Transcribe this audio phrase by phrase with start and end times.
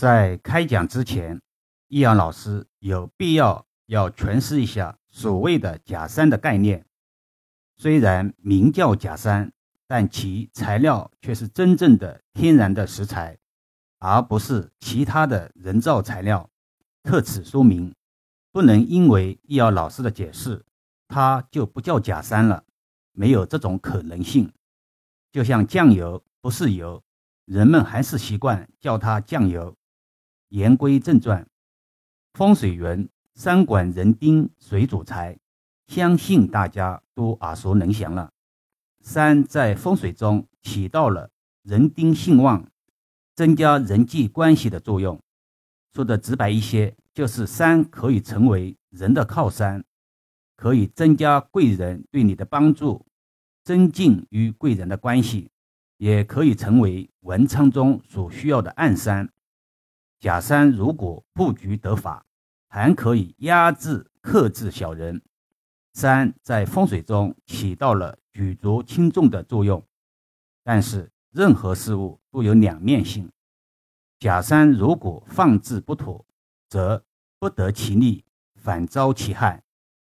[0.00, 1.42] 在开讲之前，
[1.88, 6.86] 易阳老师有必要要诠释一下所谓的假山的概念。
[7.76, 9.52] 虽然名叫假山，
[9.86, 13.36] 但其材料却是真正的天然的石材，
[13.98, 16.48] 而不是其他的人造材料。
[17.02, 17.94] 特此说明，
[18.50, 20.64] 不能因为易阳老师的解释，
[21.08, 22.64] 它就不叫假山了，
[23.12, 24.50] 没有这种可能性。
[25.30, 27.02] 就像酱油不是油，
[27.44, 29.76] 人们还是习惯叫它酱油。
[30.50, 31.48] 言归正传，
[32.34, 35.38] 风水云山管人丁水主财，
[35.86, 38.32] 相信大家都耳熟能详了。
[39.00, 41.30] 山在风水中起到了
[41.62, 42.68] 人丁兴旺、
[43.36, 45.20] 增加人际关系的作用。
[45.94, 49.84] 说的直白一些，就是山可以成为人的靠山，
[50.56, 53.06] 可以增加贵人对你的帮助，
[53.62, 55.52] 增进与贵人的关系，
[55.98, 59.30] 也可以成为文昌中所需要的暗山。
[60.20, 62.26] 假山如果布局得法，
[62.68, 65.22] 还可以压制、克制小人。
[65.94, 69.82] 山在风水中起到了举足轻重的作用。
[70.62, 73.32] 但是任何事物都有两面性，
[74.18, 76.26] 假山如果放置不妥，
[76.68, 77.02] 则
[77.38, 78.22] 不得其利，
[78.56, 79.62] 反遭其害。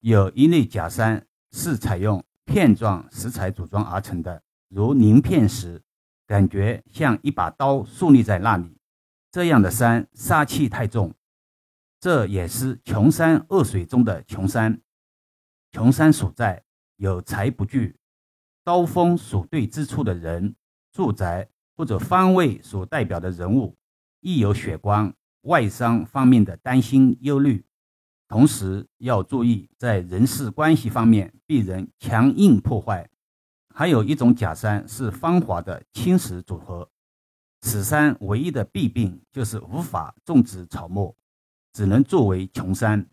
[0.00, 5.82] 有一类假山是采用片状石材组装而成的，如鳞片石，
[6.26, 8.77] 感觉像一把刀竖立在那里。
[9.30, 11.14] 这样的山杀气太重，
[12.00, 14.80] 这也是穷山恶水中的穷山。
[15.70, 16.64] 穷山所在
[16.96, 17.96] 有财不聚，
[18.64, 20.56] 刀锋所对之处的人、
[20.92, 23.76] 住宅或者方位所代表的人物，
[24.20, 25.12] 亦有血光、
[25.42, 27.64] 外伤方面的担心忧虑。
[28.26, 33.08] 同时要注意，在人事关系方面被人强硬破坏。
[33.74, 36.90] 还有一种假山是芳华的青石组合。
[37.60, 41.16] 此山唯一的弊病就是无法种植草木，
[41.72, 43.08] 只能作为穷山。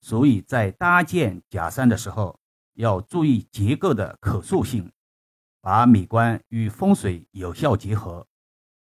[0.00, 2.38] 所以在搭建假山的时候，
[2.74, 4.90] 要注意结构的可塑性，
[5.60, 8.26] 把美观与风水有效结合，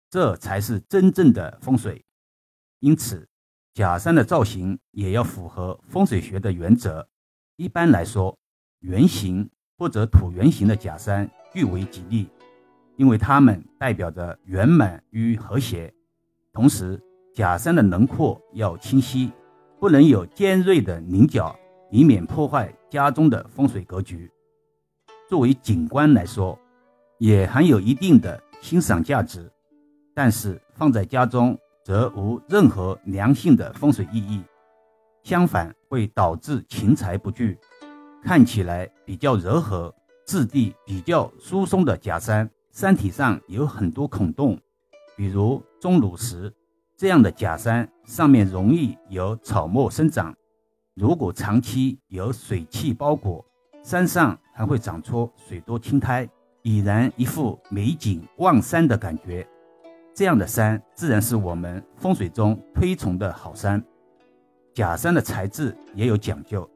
[0.09, 2.05] 这才是真正的风水。
[2.79, 3.27] 因此，
[3.73, 7.07] 假山的造型也要符合风水学的原则。
[7.55, 8.37] 一般来说，
[8.79, 12.27] 圆形或者椭圆形的假山最为吉利。
[13.01, 15.91] 因为它们代表着圆满与和谐，
[16.53, 17.01] 同时
[17.33, 19.31] 假山的轮廓要清晰，
[19.79, 21.57] 不能有尖锐的棱角，
[21.89, 24.29] 以免破坏家中的风水格局。
[25.27, 26.55] 作为景观来说，
[27.17, 29.51] 也含有一定的欣赏价值，
[30.13, 34.43] 但是放在家中则无任何良性的风水意义，
[35.23, 37.57] 相反会导致情财不聚。
[38.21, 39.91] 看起来比较柔和、
[40.27, 42.47] 质地比较疏松的假山。
[42.71, 44.57] 山体上有很多孔洞，
[45.17, 46.51] 比如钟乳石
[46.95, 50.33] 这样的假山，上面容易有草木生长。
[50.93, 53.45] 如果长期有水汽包裹，
[53.83, 56.27] 山上还会长出水多青苔，
[56.61, 59.45] 已然一副美景望山的感觉。
[60.13, 63.83] 这样的山自然是我们风水中推崇的好山。
[64.73, 66.69] 假山的材质也有讲究，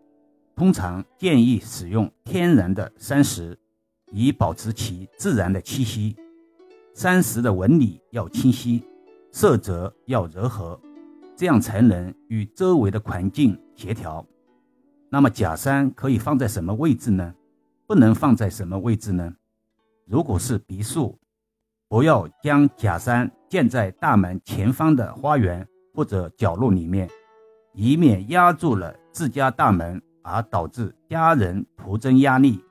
[0.57, 3.57] 通常建议使用天然的山石。
[4.11, 6.15] 以保持其自然的气息，
[6.93, 8.83] 山石的纹理要清晰，
[9.31, 10.79] 色泽要柔和，
[11.35, 14.25] 这样才能与周围的环境协调。
[15.09, 17.33] 那么假山可以放在什么位置呢？
[17.87, 19.33] 不能放在什么位置呢？
[20.05, 21.17] 如果是别墅，
[21.87, 27.07] 不要将假山建在大门前方的花园或者角落里面，
[27.73, 32.64] 以免压住了自家大门，而导致家人徒增压力。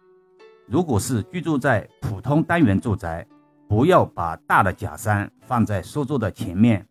[0.67, 3.27] 如果是居住在普通单元住宅，
[3.69, 6.87] 不要把大的假山放在书桌的前面，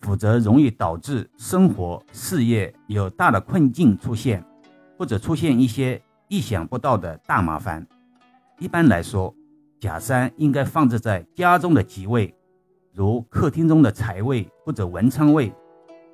[0.00, 4.44] 否则容易导致生活事业有大的困境出现，
[4.96, 7.84] 或者出现一些意想不到的大麻烦。
[8.60, 9.34] 一般来说，
[9.80, 12.32] 假山应该放置在家中的吉位，
[12.92, 15.52] 如客厅中的财位或者文昌位，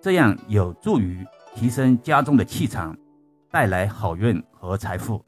[0.01, 2.97] 这样有助于提升家中的气场，
[3.51, 5.23] 带来好运和财富，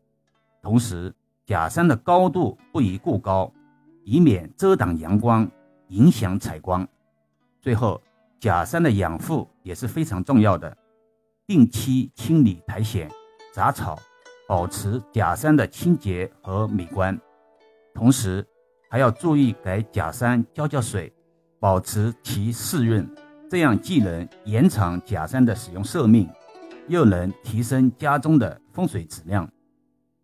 [0.62, 1.14] 同时。
[1.50, 3.52] 假山的高度不宜过高，
[4.04, 5.50] 以免遮挡阳光，
[5.88, 6.86] 影响采光。
[7.60, 8.00] 最后，
[8.38, 10.76] 假山的养护也是非常重要的，
[11.48, 13.08] 定期清理苔藓、
[13.52, 13.98] 杂草，
[14.46, 17.20] 保持假山的清洁和美观。
[17.94, 18.46] 同时，
[18.88, 21.12] 还要注意给假山浇浇水，
[21.58, 23.04] 保持其湿润，
[23.50, 26.30] 这样既能延长假山的使用寿命，
[26.86, 29.50] 又能提升家中的风水质量。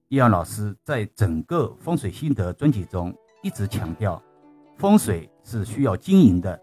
[0.08, 3.12] 易阳老师在整个风水心得专辑中
[3.42, 4.22] 一直强调，
[4.76, 6.56] 风水是需要经营的，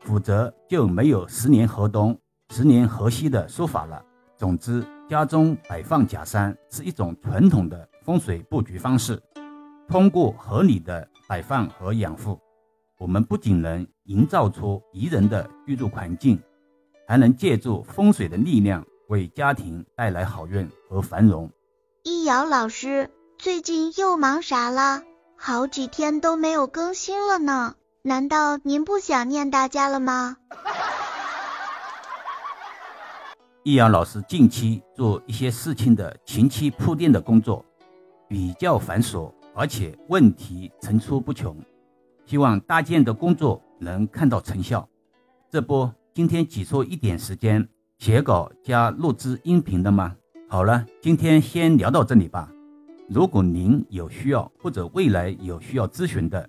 [0.00, 2.18] 否则就没有十年河东、
[2.50, 4.04] 十年河西的说法了。
[4.36, 9.16] 总之，家中摆放假山是一种传统的风水布局方式。
[9.86, 12.36] 通过合理的摆放和养护，
[12.98, 16.36] 我们不仅能营造出宜人的居住环境，
[17.06, 21.48] 还能借助风水的力量为家庭带来好运和繁荣。
[22.04, 25.04] 易遥老师，最近又忙啥了？
[25.36, 27.76] 好几天都没有更新了呢。
[28.02, 30.36] 难道您不想念大家了吗？
[33.62, 37.64] 易阳老师近期做一些事情的前期铺垫的工作
[38.28, 41.56] 比较繁琐，而且问题层出不穷，
[42.26, 44.88] 希望搭建的工作能看到成效。
[45.48, 47.68] 这不，今天挤出一点时间
[47.98, 50.16] 写稿加录制音频的吗？
[50.52, 52.52] 好了，今天先聊到这里吧。
[53.08, 56.46] 如果您有需要或者未来有需要咨询的，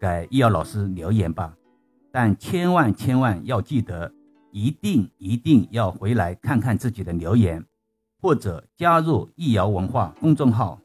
[0.00, 1.54] 给易遥老师留言吧，
[2.10, 4.10] 但千万千万要记得，
[4.52, 7.62] 一定一定要回来看看自己的留言，
[8.22, 10.80] 或者加入易遥文化公众号